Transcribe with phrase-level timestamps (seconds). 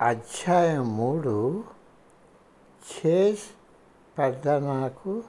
[0.00, 1.32] అధ్యాయం మూడు
[2.82, 3.42] చేజ్
[4.18, 5.22] పెద్దనాకు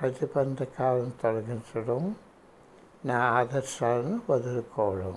[0.00, 2.16] ప్రతిబంధకాలను తొలగించడం
[3.04, 5.16] నా ఆదర్శాలను వదులుకోవడం.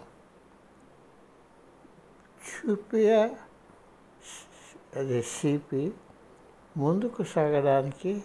[2.48, 3.22] చూపియా
[4.96, 5.94] అది సిపి
[6.78, 8.24] ముందుకు సాగడానికి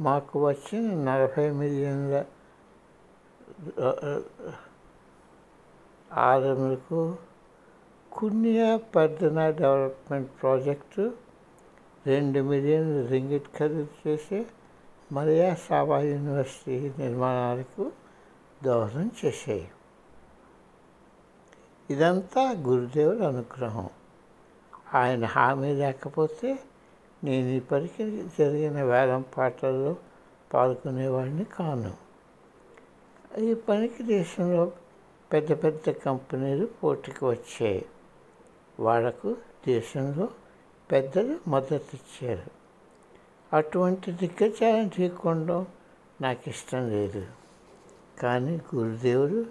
[0.00, 2.24] మాకు వచ్చిన నలభై మిలియన్ల
[6.12, 7.00] ఆరులకు
[8.16, 11.12] కున్యా పర్దన డెవలప్మెంట్ ప్రాజెక్టు
[12.06, 14.46] రెండు మిలియన్ రింగిట్ ఖరీదు చేసే
[15.12, 17.92] మరియా సాబా యూనివర్సిటీ నిర్మాణాలకు
[18.64, 19.68] దోహదం చేశాయి
[21.90, 23.90] ఇదంతా గురుదేవుల అనుగ్రహం.
[24.94, 26.58] ఆయన హామీ లేకపోతే
[27.24, 29.96] నేను ఇప్పటికీ జరిగిన వేలం పాటల్లో
[30.54, 31.94] పాల్గొనేవాడిని కాను.
[33.40, 34.72] ఈ పనికి దేశంలో
[35.32, 37.86] పెద్ద పెద్ద కంపెనీలు పోటీకి వచ్చాయి.
[38.80, 40.28] వాళ్ళకు దేశంలో
[40.90, 42.50] పెద్దలు మద్దతు ఇచ్చారు.
[43.52, 45.66] అటువంటి దిగ్గజాలను ఢీకొనడం
[46.20, 47.26] నాకు ఇష్టం లేదు.
[48.18, 49.46] కానీ గురుదేవుడు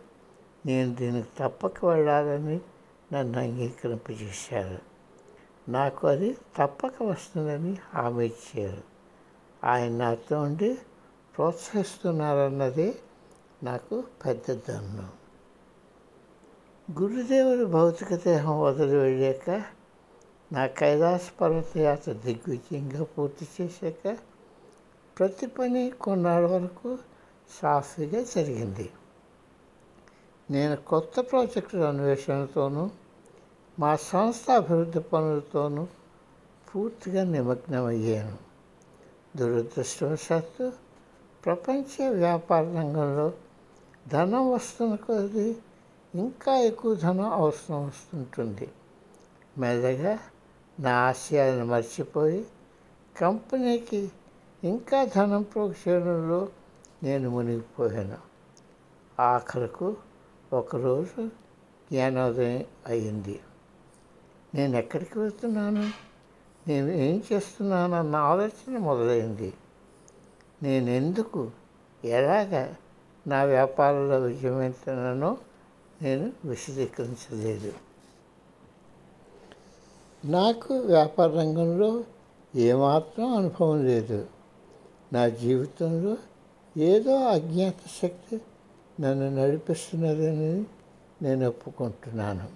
[0.65, 2.59] నేను దీనికి తప్పక వెళ్ళాలని
[3.13, 4.79] నన్ను అంగీకరింపజేశారు.
[5.71, 8.83] నాకు అది తప్పక వస్తుందని హామీ ఇచ్చారు.
[9.63, 10.77] ఆయన నాతో ఉండి
[11.37, 12.95] ప్రోత్సహిస్తున్నారన్నదే
[13.63, 15.24] నాకు పెద్ద దన్ను
[16.91, 19.63] గురుదేవుడు భౌతిక దేహం వదిలి వెళ్ళాక
[20.51, 24.17] నా కైలాస పర్వతయాత్ర దిగ్విజయంగా పూర్తి చేశాక
[25.19, 26.97] ప్రతి పని కొన్నాళ్ళ వరకు
[27.61, 28.89] సాఫీగా జరిగింది.
[30.51, 32.89] నేను కొత్త ప్రాజెక్టుల అన్వేషణతోనూ
[33.79, 35.87] మా సంస్థ అభివృద్ధి పనులతోనూ
[36.75, 38.37] పూర్తిగా నిమగ్నమయ్యాను.
[39.37, 40.71] దురదృష్టవశాత్తు
[41.45, 43.31] ప్రపంచ వ్యాపార రంగంలో
[44.07, 45.55] ధనం వస్తున్న కొద్దీ
[46.15, 48.69] ఇంకా ఎక్కువ ధనం అవసరం వస్తుంటుంది.
[49.57, 50.19] మెల్లగా
[50.79, 52.45] నా ఆశయాలను మర్చిపోయి
[53.21, 54.11] కంపెనీకి
[54.63, 56.49] ఇంకా ధనం ప్రోక్షణలో
[57.03, 58.17] నేను మునిగిపోయాను.
[59.21, 59.97] ఆఖరకు
[60.53, 61.27] ఒకరోజు
[61.91, 63.39] జ్ఞానోదయం అయింది.
[64.55, 65.91] నేను ఎక్కడికి వెళ్తున్నాను?
[66.67, 69.53] నేను ఏం చేస్తున్నాను అన్న ఆలోచన మొదలైంది.
[70.63, 71.51] నేను ఎందుకు
[72.03, 72.73] ఎలాగ
[73.27, 75.37] నా వ్యాపారంలో విజయమవుతున్నానో
[76.05, 77.73] నేను విశదీకరించలేదు.
[80.25, 82.03] నాకు వ్యాపార రంగంలో
[82.55, 84.25] ఏమాత్రం అనుభవం లేదు.
[85.13, 86.17] నా జీవితంలో
[86.77, 88.41] ఏదో అజ్ఞాత శక్తి
[89.01, 90.65] నన్ను నడిపిస్తున్నదని
[91.21, 92.49] నేను ఒప్పుకుంటున్నాను.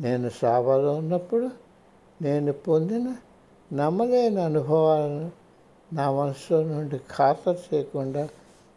[0.00, 1.50] నేను సాబాలో ఉన్నప్పుడు
[2.22, 3.16] నేను పొందిన
[3.72, 5.30] నమ్మలేని అనుభవాలను
[5.92, 8.28] నా మనసులో నుండి ఖాతరు చేయకుండా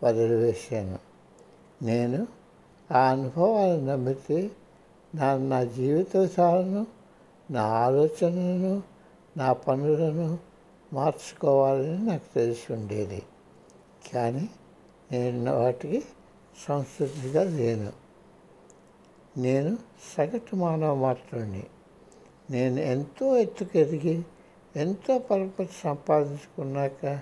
[0.04, 1.00] వదిలివేశాను.
[1.84, 2.37] నేను
[2.92, 4.52] ఆ అనుభవాలను నమ్మితే
[5.16, 6.88] నా నా జీవిత విధాలను
[7.52, 8.84] నా ఆలోచనలను
[9.38, 10.38] నా పనులను
[10.94, 13.24] మార్చుకోవాలని నాకు తెలిసి ఉండేది.
[14.14, 14.50] కానీ
[15.12, 16.04] నేను వాటికి
[16.68, 17.94] సంస్కృతిగా లేను.
[19.38, 19.78] నేను
[20.18, 21.64] సగటు మానవ మాత్రుని
[22.50, 24.24] నేను ఎంతో ఎత్తుకెదిగి
[24.76, 27.20] ఎంతో పరపతి సంపాదించుకున్నాక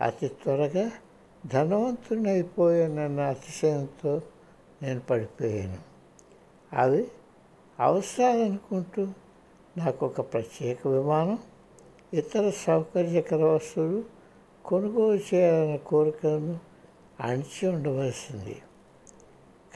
[0.00, 0.90] అతి త్వరగా
[1.46, 4.22] ధనవంతుని అయిపోయానన్న అతిశయంతో
[4.82, 5.78] నేను పడిపోయాను.
[6.72, 7.08] అవి
[7.80, 9.08] అవసరాలనుకుంటూ
[9.76, 11.38] నాకు ఒక ప్రత్యేక విమానం
[12.14, 14.04] ఇతర సౌకర్యకర వస్తువులు
[14.64, 16.58] కొనుగోలు చేయాలనే కోరికలను
[17.20, 18.62] అణిచి ఉండవలసింది.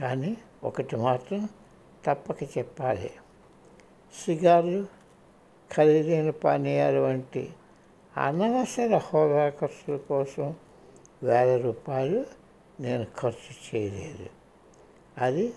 [0.00, 1.48] కానీ ఒకటి మాత్రం
[2.04, 3.10] తప్పక చెప్పాలి.
[4.24, 4.86] సిగార్లు
[5.74, 7.50] ఖరీదైన పానీయాలు వంటి
[8.16, 10.54] అనవసర హోదా ఖర్చుల కోసం
[11.22, 12.26] వేల రూపాయలు
[12.80, 14.41] నేను ఖర్చు చేయలేదు.
[15.18, 15.52] అది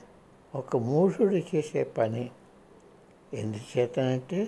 [0.55, 2.29] ఒక మూషుడు చేసే పని.
[3.33, 4.47] ఎందుచేతనంటే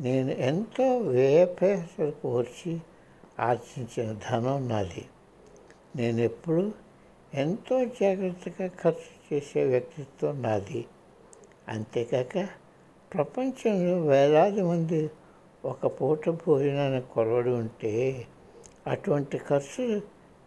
[0.00, 2.80] నేను ఎంతో వ్యయపేసలు కోర్చి
[3.40, 5.04] ఆర్జించిన ధనం నాది.
[5.96, 6.72] నేను ఎప్పుడు
[7.34, 10.86] ఎంతో జాగ్రత్తగా ఖర్చు చేసే వ్యక్తిత్వం నాది.
[11.68, 12.48] అంతేకాక
[13.14, 15.10] ప్రపంచంలో వేలాది మంది
[15.64, 18.26] ఒక పూట భోజనాన్ని కొలవడి ఉంటే
[18.86, 20.02] అటువంటి ఖర్చు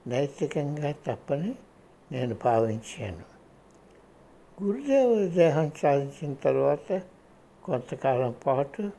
[0.08, 1.56] నైతికంగా తప్పని
[2.12, 3.29] నేను భావించాను.
[4.64, 7.02] గురుదేవుడి దేహం సాధించిన తర్వాత
[7.64, 8.90] కొంతకాలం పాటు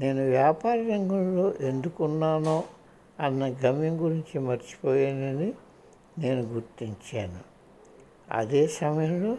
[0.00, 2.64] నేను వ్యాపార రంగంలో ఎందుకున్నానో
[3.20, 5.52] అన్న గమ్యం గురించి మర్చిపోయానని
[6.18, 7.40] నేను గుర్తించాను.
[8.32, 9.36] అదే సమయంలో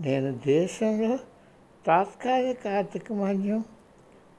[0.00, 1.18] నేను దేశంలో
[1.86, 3.64] తాత్కాలిక ఆర్థిక మాన్యం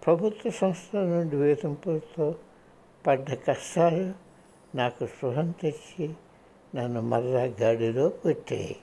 [0.05, 2.35] ప్రభుత్వ సంస్థల నుండి వేధింపులతో
[3.07, 4.13] పడ్డ కష్టాలు
[4.77, 6.09] నాకు స్పృహం తెచ్చి
[6.75, 8.75] నన్ను మరలా గాడిలో పెట్టాయి.